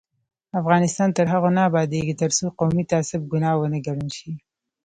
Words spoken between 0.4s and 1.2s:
افغانستان